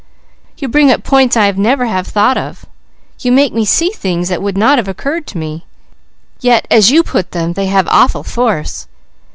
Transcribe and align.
You 0.57 0.67
bring 0.67 0.89
up 0.91 1.03
points 1.03 1.37
I 1.37 1.51
never 1.51 1.85
have 1.85 2.07
thought 2.07 2.35
of; 2.35 2.65
you 3.19 3.31
make 3.31 3.53
me 3.53 3.65
see 3.65 3.91
things 3.91 4.29
that 4.29 4.41
would 4.41 4.57
not 4.57 4.79
have 4.79 4.87
occurred 4.87 5.27
to 5.27 5.37
me; 5.37 5.63
yet 6.39 6.65
as 6.71 6.89
you 6.89 7.03
put 7.03 7.33
them, 7.33 7.53
they 7.53 7.67
have 7.67 7.87
awful 7.87 8.23
force. 8.23 8.87